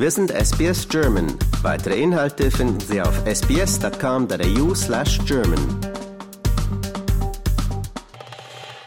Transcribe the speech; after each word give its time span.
Wir 0.00 0.12
sind 0.12 0.30
SBS 0.30 0.88
German. 0.88 1.26
Weitere 1.60 2.00
Inhalte 2.00 2.52
finden 2.52 2.78
Sie 2.78 3.02
auf 3.02 3.26
sbs.com.au 3.26 4.72
slash 4.72 5.18
German. 5.26 5.58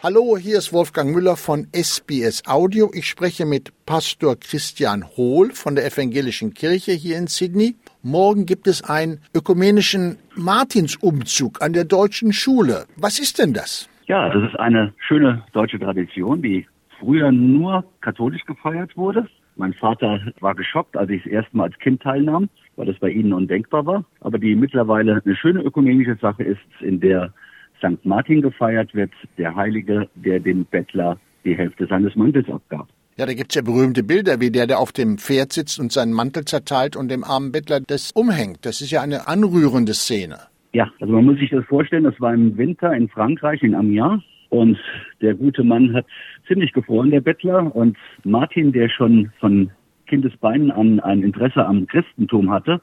Hallo, 0.02 0.38
hier 0.38 0.58
ist 0.60 0.72
Wolfgang 0.72 1.14
Müller 1.14 1.36
von 1.36 1.68
SBS 1.74 2.48
Audio. 2.48 2.92
Ich 2.94 3.10
spreche 3.10 3.46
mit 3.46 3.74
Pastor 3.86 4.38
Christian 4.40 5.04
Hohl 5.18 5.52
von 5.52 5.76
der 5.76 5.86
Evangelischen 5.86 6.54
Kirche 6.54 6.94
hier 6.94 7.18
in 7.18 7.28
Sydney. 7.28 7.76
Morgen 8.04 8.46
gibt 8.46 8.68
es 8.68 8.82
einen 8.82 9.20
ökumenischen 9.36 10.18
Martinsumzug 10.38 11.62
an 11.62 11.74
der 11.74 11.84
deutschen 11.84 12.32
Schule. 12.32 12.86
Was 12.96 13.20
ist 13.20 13.38
denn 13.38 13.54
das? 13.54 13.90
Ja, 14.06 14.30
das 14.30 14.50
ist 14.50 14.58
eine 14.58 14.94
schöne 14.98 15.44
deutsche 15.52 15.78
Tradition, 15.78 16.42
die 16.42 16.66
früher 17.02 17.34
nur 17.34 17.84
katholisch 18.00 18.46
gefeiert 18.46 18.96
wurde. 18.96 19.28
Mein 19.56 19.74
Vater 19.74 20.22
war 20.40 20.56
geschockt, 20.56 20.98
als 20.98 21.10
ich 21.10 21.24
das 21.24 21.32
erste 21.32 21.58
Mal 21.58 21.66
als 21.66 21.80
Kind 21.80 22.02
teilnahm, 22.02 22.50
weil 22.76 22.86
das 22.86 22.98
bei 23.00 23.10
ihnen 23.10 23.34
undenkbar 23.34 23.86
war. 23.86 24.06
Aber 24.22 24.40
die 24.40 24.56
mittlerweile 24.56 25.22
eine 25.24 25.36
schöne 25.36 25.62
ökumenische 25.62 26.18
Sache 26.22 26.44
ist, 26.44 26.60
in 26.80 27.00
der 27.00 27.34
St. 27.80 28.06
Martin 28.06 28.42
gefeiert 28.42 28.94
wird, 28.94 29.12
der 29.38 29.56
Heilige, 29.56 30.08
der 30.16 30.40
dem 30.40 30.66
Bettler 30.66 31.18
die 31.44 31.56
Hälfte 31.56 31.88
seines 31.88 32.16
Mantels 32.16 32.50
abgab. 32.50 32.88
Ja, 33.18 33.26
da 33.26 33.34
gibt's 33.34 33.56
ja 33.56 33.62
berühmte 33.62 34.04
Bilder, 34.04 34.40
wie 34.40 34.52
der, 34.52 34.68
der 34.68 34.80
auf 34.80 34.92
dem 34.92 35.18
Pferd 35.18 35.52
sitzt 35.52 35.80
und 35.80 35.92
seinen 35.92 36.14
Mantel 36.14 36.46
zerteilt 36.46 36.96
und 36.96 37.10
dem 37.10 37.24
armen 37.24 37.52
Bettler 37.52 37.82
das 37.82 38.12
umhängt. 38.14 38.66
Das 38.66 38.82
ist 38.82 38.92
ja 38.92 39.02
eine 39.02 39.28
anrührende 39.28 39.94
Szene. 39.94 40.38
Ja, 40.74 40.90
also 41.02 41.14
man 41.14 41.26
muss 41.26 41.38
sich 41.38 41.50
das 41.50 41.66
vorstellen, 41.66 42.06
das 42.06 42.20
war 42.22 42.34
im 42.34 42.58
Winter 42.58 42.94
in 42.94 43.10
Frankreich, 43.10 43.62
in 43.62 43.76
Amiens. 43.76 44.24
Und 44.52 44.78
der 45.22 45.34
gute 45.34 45.64
Mann 45.64 45.94
hat 45.94 46.06
ziemlich 46.46 46.74
gefroren, 46.74 47.10
der 47.10 47.22
Bettler. 47.22 47.74
Und 47.74 47.98
Martin, 48.26 48.74
der 48.74 48.90
schon 48.90 49.32
von 49.40 49.72
Kindesbeinen 50.08 50.72
an 50.72 51.00
ein 51.00 51.24
Interesse 51.24 51.66
am 51.66 51.88
Christentum 51.88 52.52
hatte, 52.52 52.82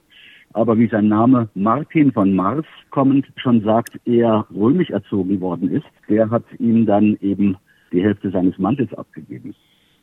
aber 0.55 0.79
wie 0.79 0.89
sein 0.89 1.09
Name 1.09 1.51
Martin 1.55 2.11
von 2.11 2.35
Mars 2.35 2.65
kommend 2.89 3.27
schon 3.37 3.63
sagt, 3.65 4.01
eher 4.07 4.47
römisch 4.51 4.89
erzogen 4.89 5.43
worden 5.43 5.71
ist, 5.71 5.85
der 6.09 6.31
hat 6.31 6.45
ihm 6.59 6.87
dann 6.87 7.19
eben 7.21 7.59
die 7.93 8.03
Hälfte 8.03 8.31
seines 8.31 8.57
Mantels 8.59 8.95
abgegeben. 8.95 9.55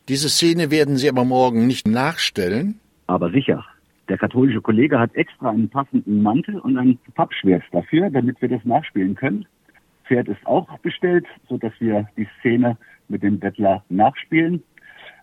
Diese 0.08 0.30
Szene 0.30 0.69
werden 0.69 0.97
Sie 0.97 1.09
aber 1.09 1.25
morgen 1.25 1.66
nicht 1.66 1.88
nachstellen? 1.88 2.80
Aber 3.08 3.31
sicher. 3.31 3.66
Der 4.08 4.19
katholische 4.19 4.61
Kollege 4.61 4.99
hat 4.99 5.16
extra 5.16 5.49
einen 5.49 5.69
passenden 5.69 6.21
Mantel 6.21 6.59
und 6.59 6.77
ein 6.77 6.99
Pappschwert 7.16 7.63
dafür, 7.71 8.11
damit 8.11 8.39
wir 8.39 8.49
das 8.49 8.63
nachspielen 8.66 9.16
können. 9.16 9.47
Pferd 10.08 10.28
ist 10.28 10.45
auch 10.45 10.78
bestellt, 10.80 11.25
so 11.50 11.58
dass 11.58 11.73
wir 11.80 12.08
die 12.17 12.28
Szene 12.39 12.78
mit 13.08 13.23
dem 13.23 13.39
Bettler 13.39 13.84
nachspielen. 13.89 14.64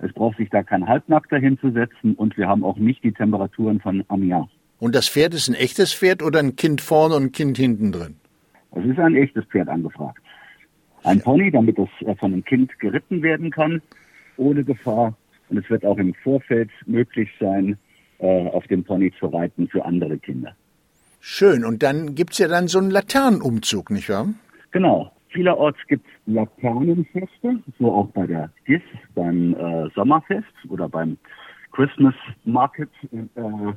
Es 0.00 0.12
braucht 0.12 0.36
sich 0.36 0.50
da 0.50 0.62
kein 0.62 0.86
Halbnackter 0.86 1.38
hinzusetzen 1.38 2.14
und 2.14 2.36
wir 2.36 2.48
haben 2.48 2.64
auch 2.64 2.76
nicht 2.76 3.04
die 3.04 3.12
Temperaturen 3.12 3.80
von 3.80 4.04
Amiens. 4.08 4.48
Und 4.78 4.94
das 4.94 5.08
Pferd 5.08 5.34
ist 5.34 5.48
ein 5.48 5.54
echtes 5.54 5.94
Pferd 5.94 6.22
oder 6.22 6.40
ein 6.40 6.56
Kind 6.56 6.80
vorne 6.80 7.14
und 7.14 7.24
ein 7.24 7.32
Kind 7.32 7.56
hinten 7.56 7.92
drin? 7.92 8.16
Es 8.72 8.84
ist 8.84 8.98
ein 8.98 9.14
echtes 9.14 9.44
Pferd 9.44 9.68
angefragt. 9.68 10.20
Ein 11.04 11.20
Pony, 11.20 11.50
damit 11.50 11.78
es 11.78 11.88
äh, 12.06 12.14
von 12.16 12.32
einem 12.32 12.44
Kind 12.44 12.76
geritten 12.78 13.22
werden 13.22 13.50
kann, 13.50 13.82
ohne 14.36 14.64
Gefahr. 14.64 15.16
Und 15.48 15.58
es 15.58 15.68
wird 15.68 15.84
auch 15.84 15.98
im 15.98 16.14
Vorfeld 16.14 16.70
möglich 16.86 17.28
sein, 17.38 17.78
äh, 18.18 18.48
auf 18.48 18.66
dem 18.68 18.84
Pony 18.84 19.12
zu 19.18 19.26
reiten 19.26 19.68
für 19.68 19.84
andere 19.84 20.18
Kinder. 20.18 20.56
Schön. 21.20 21.64
Und 21.64 21.82
dann 21.82 22.14
gibt's 22.14 22.38
ja 22.38 22.48
dann 22.48 22.66
so 22.66 22.78
einen 22.78 22.90
Laternenumzug, 22.90 23.90
nicht 23.90 24.08
wahr? 24.08 24.28
Genau. 24.72 25.12
Vielerorts 25.28 25.78
gibt 25.88 26.06
es 26.06 26.34
Laternenfeste, 26.34 27.62
so 27.78 27.92
auch 27.92 28.08
bei 28.08 28.26
der 28.26 28.50
GIS, 28.66 28.82
beim 29.14 29.54
äh, 29.54 29.88
Sommerfest 29.94 30.52
oder 30.68 30.88
beim 30.88 31.16
Christmas 31.72 32.14
Market 32.44 32.90
äh, 33.12 33.72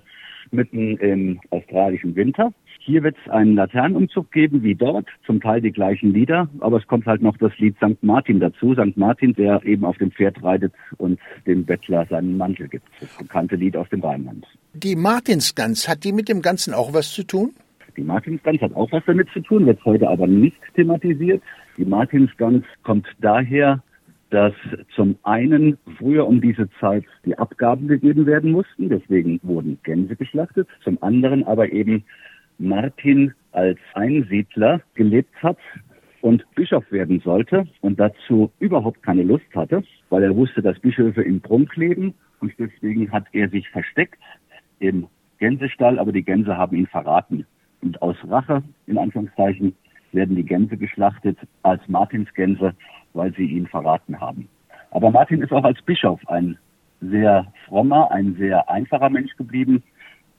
mitten 0.52 0.98
im 0.98 1.40
australischen 1.50 2.16
Winter. 2.16 2.54
Hier 2.80 3.02
wird 3.04 3.16
es 3.24 3.32
einen 3.32 3.56
Laternenumzug 3.56 4.32
geben, 4.32 4.62
wie 4.64 4.76
dort, 4.76 5.08
zum 5.26 5.42
Teil 5.42 5.62
die 5.62 5.72
gleichen 5.72 6.14
Lieder, 6.14 6.50
aber 6.60 6.78
es 6.78 6.86
kommt 6.88 7.06
halt 7.06 7.22
noch 7.22 7.38
das 7.38 7.58
Lied 7.58 7.76
St. 7.78 8.04
Martin 8.04 8.40
dazu. 8.40 8.74
St. 8.74 8.96
Martin, 8.96 9.34
der 9.34 9.64
eben 9.66 9.86
auf 9.86 9.98
dem 9.98 10.12
Pferd 10.12 10.44
reitet 10.44 10.74
und 10.98 11.20
dem 11.48 11.66
Bettler 11.66 12.06
seinen 12.10 12.38
Mantel 12.38 12.68
gibt. 12.68 12.86
Das 13.00 13.10
bekannte 13.18 13.56
Lied 13.56 13.76
aus 13.76 13.90
dem 13.90 14.02
Rheinland. 14.02 14.46
Die 14.74 14.96
Martinsgans, 14.96 15.88
hat 15.88 16.04
die 16.04 16.12
mit 16.12 16.30
dem 16.30 16.42
Ganzen 16.42 16.74
auch 16.74 16.94
was 16.94 17.12
zu 17.14 17.24
tun? 17.24 17.54
Die 17.98 18.04
Martinsgans 18.04 18.62
hat 18.62 18.76
auch 18.76 18.92
was 18.92 19.04
damit 19.06 19.30
zu 19.30 19.40
tun, 19.42 19.66
wird 19.66 19.84
heute 19.86 20.10
aber 20.10 20.28
nicht 20.28 20.58
thematisiert. 20.76 21.42
Die 21.78 21.86
Martinsgans 21.86 22.66
kommt 22.84 23.08
daher, 23.20 23.82
dass 24.30 24.54
zum 24.96 25.18
einen 25.24 25.78
früher 25.98 26.28
um 26.28 26.42
diese 26.42 26.70
Zeit 26.80 27.06
die 27.26 27.38
Abgaben 27.38 27.88
gegeben 27.88 28.26
werden 28.26 28.52
mussten, 28.52 28.90
deswegen 28.90 29.40
wurden 29.44 29.80
Gänse 29.84 30.16
geschlachtet, 30.16 30.68
zum 30.84 31.02
anderen 31.02 31.46
aber 31.46 31.72
eben 31.72 32.04
Martin 32.58 33.34
als 33.52 33.80
Einsiedler 33.94 34.82
gelebt 34.96 35.36
hat 35.42 35.58
und 36.22 36.44
Bischof 36.56 36.92
werden 36.92 37.22
sollte 37.24 37.68
und 37.82 38.00
dazu 38.00 38.52
überhaupt 38.60 39.04
keine 39.04 39.24
Lust 39.24 39.46
hatte, 39.56 39.84
weil 40.10 40.24
er 40.24 40.36
wusste, 40.36 40.62
dass 40.62 40.80
Bischöfe 40.80 41.22
im 41.22 41.40
Prunk 41.40 41.76
leben 41.76 42.14
und 42.40 42.54
deswegen 42.58 43.12
hat 43.12 43.26
er 43.32 43.50
sich 43.50 43.70
versteckt 43.70 44.20
im 44.80 45.08
Gänsestall, 45.38 46.00
aber 46.00 46.12
die 46.12 46.24
Gänse 46.24 46.58
haben 46.58 46.76
ihn 46.76 46.88
verraten. 46.88 47.46
Und 47.82 48.02
aus 48.02 48.16
Rache, 48.28 48.64
in 48.88 48.98
Anführungszeichen, 48.98 49.76
werden 50.12 50.36
die 50.36 50.46
Gänse 50.46 50.78
geschlachtet 50.78 51.38
als 51.64 51.82
Martinsgänse, 51.88 52.74
weil 53.14 53.34
sie 53.36 53.46
ihn 53.46 53.68
verraten 53.68 54.20
haben. 54.20 54.48
Aber 54.92 55.12
Martin 55.12 55.42
ist 55.42 55.52
auch 55.52 55.64
als 55.64 55.82
Bischof 55.82 56.20
ein 56.28 56.58
sehr 57.02 57.52
frommer, 57.68 58.12
ein 58.12 58.36
sehr 58.36 58.70
einfacher 58.70 59.10
Mensch 59.10 59.36
geblieben, 59.36 59.84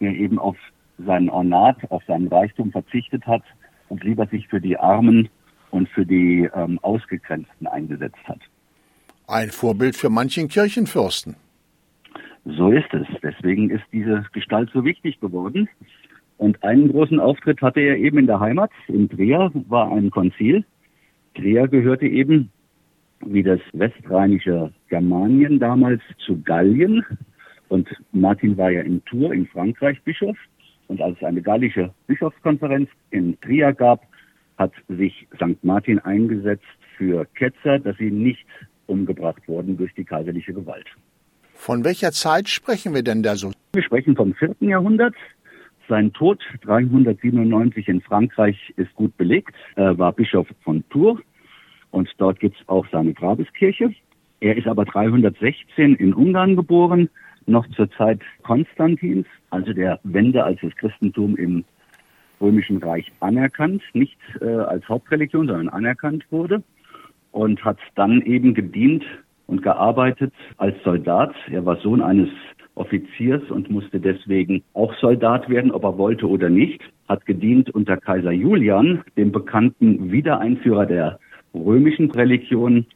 der 0.01 0.13
eben 0.13 0.39
auf 0.39 0.57
seinen 0.99 1.29
Ornat, 1.29 1.77
auf 1.91 2.03
seinen 2.05 2.29
Reichtum 2.29 2.73
verzichtet 2.73 3.27
hat 3.27 3.43
und 3.89 4.03
lieber 4.03 4.27
sich 4.27 4.49
für 4.49 4.61
die 4.61 4.79
Armen 4.79 5.29
und 5.71 5.89
für 5.91 6.07
die 6.07 6.49
ähm, 6.55 6.79
Ausgegrenzten 6.83 7.67
eingesetzt 7.67 8.17
hat. 8.25 8.41
Ein 9.29 9.51
Vorbild 9.51 9.97
für 9.97 10.09
manchen 10.09 10.49
Kirchenfürsten. 10.49 11.37
So 12.45 12.71
ist 12.71 12.93
es. 12.95 13.07
Deswegen 13.23 13.71
ist 13.71 13.83
diese 13.93 14.25
Gestalt 14.33 14.71
so 14.73 14.85
wichtig 14.85 15.21
geworden. 15.21 15.69
Und 16.39 16.63
einen 16.63 16.91
großen 16.91 17.19
Auftritt 17.19 17.63
hatte 17.63 17.81
er 17.81 17.97
eben 17.97 18.19
in 18.19 18.27
der 18.27 18.41
Heimat. 18.41 18.71
In 18.89 19.09
Trier 19.09 19.51
war 19.69 19.91
ein 19.93 20.11
Konzil. 20.11 20.65
Trier 21.35 21.69
gehörte 21.69 22.07
eben, 22.07 22.51
wie 23.25 23.43
das 23.43 23.61
westrheinische 23.73 24.73
Germanien 24.89 25.59
damals, 25.59 26.03
zu 26.25 26.41
Gallien. 26.43 27.05
Und 27.69 27.89
Martin 28.13 28.57
war 28.57 28.71
ja 28.71 28.83
in 28.83 29.05
Tours 29.05 29.33
in 29.33 29.47
Frankreich 29.47 30.01
Bischof. 30.03 30.37
Und 30.89 31.01
als 31.01 31.17
es 31.17 31.25
eine 31.25 31.43
gallische 31.43 31.93
Bischofskonferenz 32.07 32.89
in 33.11 33.41
Trier 33.41 33.73
gab, 33.73 34.03
hat 34.59 34.73
sich 34.89 35.27
St. 35.35 35.63
Martin 35.63 35.99
eingesetzt 36.01 36.65
für 36.97 37.27
Ketzer, 37.35 37.79
dass 37.79 37.97
sie 37.99 38.11
nicht 38.11 38.47
umgebracht 38.87 39.43
wurden 39.49 39.77
durch 39.77 39.93
die 39.95 40.05
kaiserliche 40.05 40.53
Gewalt. 40.53 40.87
Von 41.55 41.85
welcher 41.85 42.13
Zeit 42.13 42.49
sprechen 42.49 42.95
wir 42.95 43.03
denn 43.03 43.23
da 43.23 43.35
so? 43.35 43.51
Wir 43.73 43.83
sprechen 43.83 44.15
vom 44.15 44.35
vierten 44.35 44.69
Jahrhundert. 44.69 45.15
Sein 45.89 46.13
Tod 46.13 46.41
397 46.63 47.89
in 47.89 48.01
Frankreich 48.01 48.73
ist 48.77 48.93
gut 48.95 49.17
belegt. 49.17 49.55
Er 49.77 49.97
war 49.99 50.13
Bischof 50.13 50.49
von 50.63 50.83
Tours 50.89 51.21
und 51.91 52.09
dort 52.19 52.41
gibt 52.41 52.57
es 52.61 52.69
auch 52.69 52.87
seine 52.91 53.15
Grabeskirche. 53.15 53.95
Er 54.41 54.57
ist 54.57 54.67
aber 54.67 54.85
316 54.85 55.95
in 55.95 56.13
Ungarn 56.13 56.57
geboren, 56.57 57.09
noch 57.47 57.67
zur 57.71 57.91
Zeit 57.93 58.21
Konstantins, 58.43 59.27
also 59.51 59.73
der 59.73 60.01
Wende, 60.03 60.45
als 60.45 60.61
das 60.61 60.75
Christentum 60.77 61.37
im 61.37 61.65
Römischen 62.41 62.79
Reich 62.79 63.11
anerkannt, 63.21 63.83
nicht 63.95 64.19
äh, 64.41 64.47
als 64.47 64.87
Hauptreligion, 64.89 65.47
sondern 65.47 65.69
anerkannt 65.69 66.25
wurde 66.31 66.63
und 67.33 67.65
hat 67.65 67.79
dann 67.95 68.21
eben 68.23 68.55
gedient 68.55 69.05
und 69.47 69.63
gearbeitet 69.63 70.35
als 70.59 70.77
Soldat. 70.83 71.35
Er 71.51 71.65
war 71.65 71.77
Sohn 71.77 72.03
eines 72.03 72.29
Offiziers 72.77 73.43
und 73.51 73.71
musste 73.71 73.99
deswegen 73.99 74.63
auch 74.75 74.95
Soldat 75.01 75.49
werden, 75.49 75.73
ob 75.73 75.85
er 75.85 75.99
wollte 75.99 76.29
oder 76.29 76.49
nicht, 76.49 76.81
hat 77.09 77.27
gedient 77.27 77.71
unter 77.71 77.97
Kaiser 77.97 78.33
Julian, 78.33 79.03
dem 79.17 79.33
bekannten 79.33 80.13
Wiedereinführer 80.13 80.87
der 80.87 81.19
römischen 81.55 82.11
Religion 82.11 82.87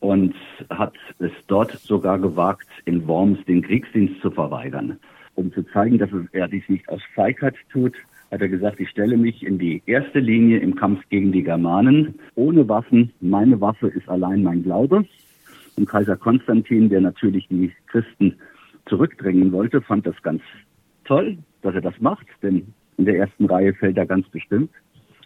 und 0.00 0.34
hat 0.70 0.94
es 1.18 1.32
dort 1.48 1.72
sogar 1.72 2.18
gewagt, 2.18 2.68
in 2.84 3.06
Worms 3.06 3.38
den 3.46 3.62
Kriegsdienst 3.62 4.20
zu 4.20 4.30
verweigern. 4.30 4.98
Um 5.34 5.52
zu 5.52 5.62
zeigen, 5.64 5.98
dass 5.98 6.10
er 6.32 6.48
dies 6.48 6.68
nicht 6.68 6.88
aus 6.88 7.00
Feigheit 7.14 7.54
tut, 7.70 7.94
hat 8.30 8.40
er 8.40 8.48
gesagt, 8.48 8.80
ich 8.80 8.90
stelle 8.90 9.16
mich 9.16 9.44
in 9.44 9.58
die 9.58 9.82
erste 9.86 10.18
Linie 10.18 10.58
im 10.58 10.74
Kampf 10.74 11.00
gegen 11.10 11.32
die 11.32 11.42
Germanen, 11.42 12.14
ohne 12.34 12.68
Waffen. 12.68 13.12
Meine 13.20 13.60
Waffe 13.60 13.88
ist 13.88 14.08
allein 14.08 14.42
mein 14.42 14.62
Glaube. 14.62 15.04
Und 15.76 15.88
Kaiser 15.88 16.16
Konstantin, 16.16 16.88
der 16.88 17.02
natürlich 17.02 17.46
die 17.48 17.72
Christen 17.86 18.36
zurückdrängen 18.88 19.52
wollte, 19.52 19.80
fand 19.82 20.06
das 20.06 20.20
ganz 20.22 20.42
toll, 21.04 21.38
dass 21.62 21.74
er 21.74 21.80
das 21.80 21.94
macht, 22.00 22.26
denn 22.42 22.72
in 22.96 23.04
der 23.04 23.16
ersten 23.16 23.46
Reihe 23.46 23.74
fällt 23.74 23.96
er 23.96 24.06
ganz 24.06 24.28
bestimmt. 24.28 24.70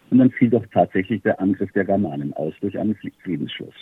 Und 0.09 0.17
dann 0.17 0.31
fiel 0.31 0.49
doch 0.49 0.65
tatsächlich 0.73 1.21
der 1.21 1.39
Angriff 1.39 1.71
der 1.71 1.85
Germanen 1.85 2.33
aus 2.33 2.53
durch 2.59 2.77
einen 2.77 2.97
Friedensschluss. 3.23 3.73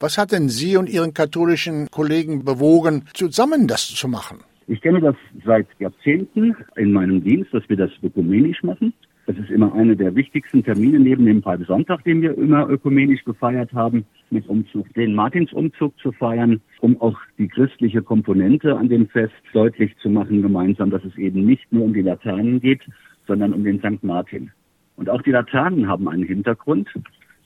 Was 0.00 0.18
hat 0.18 0.32
denn 0.32 0.48
Sie 0.48 0.76
und 0.76 0.88
Ihren 0.88 1.14
katholischen 1.14 1.90
Kollegen 1.90 2.44
bewogen, 2.44 3.04
zusammen 3.14 3.66
das 3.66 3.88
zu 3.88 4.06
machen? 4.06 4.38
Ich 4.66 4.82
kenne 4.82 5.00
das 5.00 5.16
seit 5.46 5.66
Jahrzehnten 5.78 6.54
in 6.76 6.92
meinem 6.92 7.24
Dienst, 7.24 7.52
dass 7.54 7.66
wir 7.68 7.76
das 7.76 7.90
ökumenisch 8.02 8.62
machen. 8.62 8.92
Das 9.28 9.36
ist 9.36 9.50
immer 9.50 9.74
einer 9.74 9.94
der 9.94 10.14
wichtigsten 10.14 10.64
Termine 10.64 10.98
neben 10.98 11.26
dem 11.26 11.42
Palmsonntag, 11.42 12.02
den 12.04 12.22
wir 12.22 12.38
immer 12.38 12.66
ökumenisch 12.66 13.22
gefeiert 13.24 13.74
haben, 13.74 14.06
mit 14.30 14.48
Umzug, 14.48 14.90
den 14.94 15.14
Martinsumzug 15.14 15.92
zu 15.98 16.12
feiern, 16.12 16.62
um 16.80 16.98
auch 17.02 17.18
die 17.36 17.46
christliche 17.46 18.00
Komponente 18.00 18.74
an 18.74 18.88
dem 18.88 19.06
Fest 19.06 19.34
deutlich 19.52 19.94
zu 19.98 20.08
machen 20.08 20.40
gemeinsam, 20.40 20.88
dass 20.88 21.04
es 21.04 21.14
eben 21.18 21.44
nicht 21.44 21.70
nur 21.70 21.84
um 21.84 21.92
die 21.92 22.00
Laternen 22.00 22.58
geht, 22.58 22.80
sondern 23.26 23.52
um 23.52 23.64
den 23.64 23.80
St. 23.80 24.02
Martin. 24.02 24.50
Und 24.96 25.10
auch 25.10 25.20
die 25.20 25.32
Laternen 25.32 25.88
haben 25.88 26.08
einen 26.08 26.24
Hintergrund, 26.24 26.88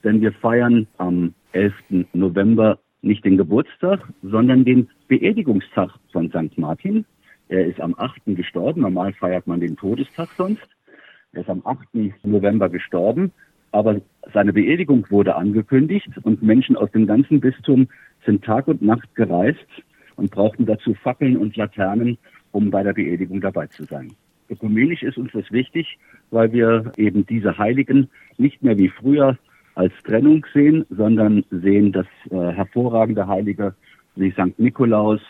denn 0.04 0.20
wir 0.20 0.30
feiern 0.34 0.86
am 0.98 1.34
11. 1.50 1.74
November 2.12 2.78
nicht 3.00 3.24
den 3.24 3.36
Geburtstag, 3.36 4.08
sondern 4.22 4.64
den 4.64 4.88
Beerdigungstag 5.08 5.90
von 6.12 6.28
St. 6.28 6.56
Martin. 6.58 7.04
Er 7.48 7.66
ist 7.66 7.80
am 7.80 7.96
8. 7.98 8.20
gestorben. 8.26 8.82
Normal 8.82 9.14
feiert 9.14 9.48
man 9.48 9.58
den 9.58 9.76
Todestag 9.76 10.28
sonst. 10.36 10.68
Er 11.34 11.40
ist 11.40 11.50
am 11.50 11.62
8. 11.64 11.78
November 12.24 12.68
gestorben. 12.68 13.32
Aber 13.72 14.00
seine 14.34 14.52
Beerdigung 14.52 15.06
wurde 15.08 15.34
angekündigt 15.34 16.10
und 16.22 16.42
Menschen 16.42 16.76
aus 16.76 16.90
dem 16.90 17.06
ganzen 17.06 17.40
Bistum 17.40 17.88
sind 18.26 18.44
Tag 18.44 18.68
und 18.68 18.82
Nacht 18.82 19.14
gereist 19.14 19.66
und 20.16 20.30
brauchten 20.30 20.66
dazu 20.66 20.94
Fackeln 20.94 21.38
und 21.38 21.56
Laternen, 21.56 22.18
um 22.50 22.70
bei 22.70 22.82
der 22.82 22.92
Beerdigung 22.92 23.40
dabei 23.40 23.66
zu 23.68 23.84
sein. 23.84 24.12
Ökumenisch 24.50 25.02
ist 25.02 25.16
uns 25.16 25.32
das 25.32 25.50
wichtig, 25.50 25.98
weil 26.30 26.52
wir 26.52 26.92
eben 26.98 27.24
diese 27.24 27.56
Heiligen 27.56 28.10
nicht 28.36 28.62
mehr 28.62 28.76
wie 28.76 28.90
früher 28.90 29.38
als 29.74 29.94
Trennung 30.04 30.44
sehen, 30.52 30.84
sondern 30.90 31.42
sehen, 31.50 31.92
dass 31.92 32.06
äh, 32.30 32.52
hervorragende 32.52 33.26
Heilige 33.26 33.74
wie 34.16 34.32
St. 34.32 34.58
Nikolaus 34.58 35.20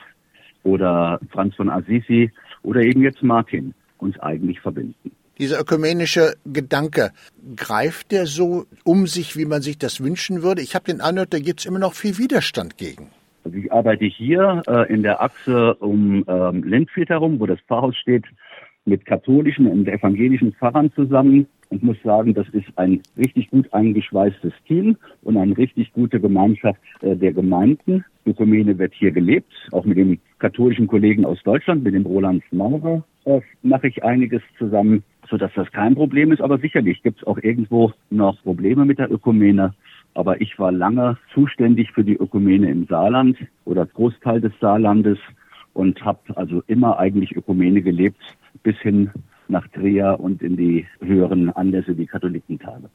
oder 0.65 1.21
Franz 1.31 1.55
von 1.55 1.71
Assisi 1.71 2.33
oder 2.65 2.81
eben 2.83 3.03
jetzt 3.03 3.23
Martin 3.23 3.73
uns 3.99 4.19
eigentlich 4.19 4.59
verbinden. 4.59 5.13
Dieser 5.39 5.61
ökumenische 5.61 6.35
Gedanke, 6.45 7.11
greift 7.57 8.13
der 8.13 8.27
so 8.27 8.65
um 8.85 9.07
sich, 9.07 9.37
wie 9.37 9.47
man 9.47 9.63
sich 9.63 9.79
das 9.79 10.03
wünschen 10.03 10.43
würde? 10.43 10.63
Ich 10.63 10.75
habe 10.75 10.85
den 10.85 11.01
Eindruck, 11.01 11.31
da 11.31 11.39
gibt 11.39 11.61
es 11.61 11.67
immer 11.67 11.79
noch 11.79 11.95
viel 11.95 12.19
Widerstand 12.19 12.77
gegen. 12.77 13.09
Also 13.45 13.57
ich 13.57 13.73
arbeite 13.73 14.05
hier 14.05 14.63
äh, 14.69 14.93
in 14.93 15.03
der 15.03 15.23
Achse 15.23 15.75
um 15.77 16.25
ähm, 16.29 16.63
Lindfield 16.63 17.09
herum, 17.09 17.41
wo 17.41 17.47
das 17.47 17.59
Pfarrhaus 17.67 17.97
steht, 17.97 18.25
mit 18.85 19.07
katholischen 19.07 19.67
und 19.67 19.89
evangelischen 19.89 20.53
Pfarrern 20.55 20.93
zusammen 20.93 21.47
und 21.71 21.83
muss 21.83 21.97
sagen, 22.05 22.35
das 22.35 22.49
ist 22.51 22.67
ein 22.77 23.01
richtig 23.17 23.51
gut 23.51 23.73
eingeschweißtes 23.73 24.53
Team 24.67 24.97
und 25.23 25.37
eine 25.37 25.57
richtig 25.57 25.93
gute 25.93 26.21
Gemeinschaft 26.21 26.81
äh, 27.01 27.17
der 27.17 27.33
Gemeinden. 27.33 28.05
Ökumene 28.27 28.79
wird 28.79 28.93
hier 28.95 29.11
gelebt, 29.11 29.53
auch 29.73 29.85
mit 29.85 29.97
den 29.97 30.21
katholischen 30.39 30.87
Kollegen 30.87 31.25
aus 31.25 31.43
Deutschland, 31.43 31.83
mit 31.83 31.95
dem 31.95 32.07
Roland 32.07 32.45
Maurer 32.53 33.03
äh, 33.25 33.41
mache 33.63 33.89
ich 33.89 34.05
einiges 34.05 34.43
zusammen, 34.59 35.03
sodass 35.33 35.51
das 35.55 35.73
kein 35.73 35.95
Problem 35.95 36.31
ist. 36.31 36.43
Aber 36.43 36.59
sicherlich 36.59 37.03
gibt 37.03 37.21
es 37.21 37.27
auch 37.27 37.39
irgendwo 37.39 37.93
noch 38.11 38.41
Probleme 38.43 38.85
mit 38.85 38.99
der 38.99 39.11
Ökumene. 39.11 39.75
Aber 40.15 40.43
ich 40.43 40.59
war 40.59 40.71
lange 40.71 41.17
zuständig 41.33 41.91
für 41.91 42.05
die 42.05 42.17
Ökumene 42.17 42.71
im 42.71 42.87
Saarland 42.87 43.39
oder 43.65 43.87
Großteil 43.87 44.43
des 44.43 44.53
Saarlandes 44.61 45.19
und 45.73 46.05
habe 46.05 46.21
also 46.37 46.63
immer 46.67 46.99
eigentlich 46.99 47.35
Ökumene 47.35 47.81
gelebt 47.81 48.21
bis 48.63 48.77
hin 48.81 49.11
nach 49.49 49.67
Trier 49.69 50.19
und 50.21 50.43
in 50.43 50.57
die 50.59 50.87
höheren 51.01 51.49
Anlässe 51.49 51.97
wie 51.97 52.07
Katholikentage. 52.07 52.91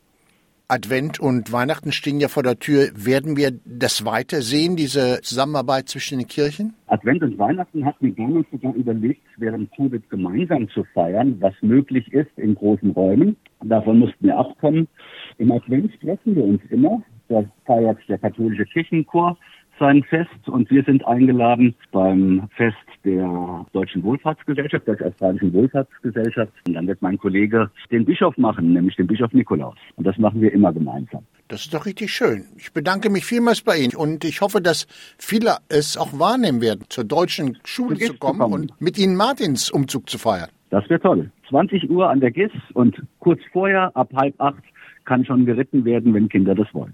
Advent 0.69 1.21
und 1.21 1.53
Weihnachten 1.53 1.93
stehen 1.93 2.19
ja 2.19 2.27
vor 2.27 2.43
der 2.43 2.59
Tür. 2.59 2.89
Werden 2.93 3.37
wir 3.37 3.51
das 3.63 4.03
weiter 4.03 4.41
sehen, 4.41 4.75
diese 4.75 5.21
Zusammenarbeit 5.21 5.87
zwischen 5.87 6.17
den 6.17 6.27
Kirchen? 6.27 6.73
Advent 6.87 7.23
und 7.23 7.39
Weihnachten 7.39 7.85
hatten 7.85 8.07
wir 8.07 8.13
damals 8.13 8.47
sogar 8.51 8.73
überlegt, 8.73 9.21
während 9.37 9.71
Covid 9.77 10.09
gemeinsam 10.09 10.67
zu 10.71 10.83
feiern, 10.93 11.37
was 11.39 11.53
möglich 11.61 12.11
ist 12.11 12.37
in 12.37 12.55
großen 12.55 12.91
Räumen. 12.91 13.37
Davon 13.63 13.99
mussten 13.99 14.25
wir 14.25 14.37
abkommen. 14.37 14.89
Im 15.37 15.53
Advent 15.53 15.97
treffen 16.01 16.35
wir 16.35 16.43
uns 16.43 16.61
immer. 16.69 17.01
Da 17.29 17.45
feiert 17.65 17.99
der 18.09 18.17
katholische 18.17 18.65
Kirchenchor 18.65 19.37
sein 19.79 20.03
Fest 20.03 20.47
und 20.47 20.69
wir 20.69 20.83
sind 20.83 21.05
eingeladen 21.05 21.75
beim 21.91 22.47
Fest 22.55 22.75
der 23.03 23.65
Deutschen 23.73 24.03
Wohlfahrtsgesellschaft, 24.03 24.87
der 24.87 25.01
Australischen 25.05 25.53
Wohlfahrtsgesellschaft. 25.53 26.51
Und 26.67 26.73
dann 26.73 26.87
wird 26.87 27.01
mein 27.01 27.17
Kollege 27.17 27.69
den 27.91 28.05
Bischof 28.05 28.37
machen, 28.37 28.73
nämlich 28.73 28.95
den 28.95 29.07
Bischof 29.07 29.31
Nikolaus. 29.33 29.77
Und 29.95 30.05
das 30.05 30.17
machen 30.17 30.41
wir 30.41 30.51
immer 30.51 30.73
gemeinsam. 30.73 31.23
Das 31.47 31.61
ist 31.61 31.73
doch 31.73 31.85
richtig 31.85 32.11
schön. 32.11 32.45
Ich 32.57 32.73
bedanke 32.73 33.09
mich 33.09 33.25
vielmals 33.25 33.61
bei 33.61 33.77
Ihnen 33.77 33.95
und 33.95 34.25
ich 34.25 34.41
hoffe, 34.41 34.61
dass 34.61 34.85
viele 35.17 35.57
es 35.69 35.97
auch 35.97 36.19
wahrnehmen 36.19 36.61
werden, 36.61 36.83
zur 36.89 37.05
deutschen 37.05 37.57
Schule 37.63 37.97
zu 37.97 38.15
kommen, 38.15 38.39
kommen, 38.39 38.53
und 38.53 38.81
mit 38.81 38.97
Ihnen 38.97 39.15
Martins 39.15 39.71
Umzug 39.71 40.09
zu 40.09 40.17
feiern. 40.17 40.49
Das 40.69 40.89
wäre 40.89 40.99
toll. 40.99 41.31
20 41.49 41.89
Uhr 41.89 42.09
an 42.09 42.19
der 42.19 42.31
GIS 42.31 42.51
und 42.73 43.01
kurz 43.19 43.39
vorher, 43.53 43.95
ab 43.95 44.11
halb 44.13 44.35
acht, 44.39 44.63
kann 45.05 45.23
schon 45.23 45.45
geritten 45.45 45.85
werden, 45.85 46.13
wenn 46.13 46.27
Kinder 46.27 46.53
das 46.53 46.67
wollen. 46.73 46.93